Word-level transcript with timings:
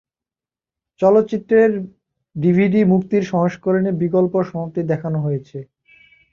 চলচ্চিত্রের 1.01 1.71
ডিভিডি 2.35 2.81
মুক্তির 2.83 3.23
সংস্করণে 3.23 3.91
বিকল্প 4.01 4.33
সমাপ্তি 4.49 4.81
দেখানো 4.83 5.17
হয়েছে। 5.21 5.57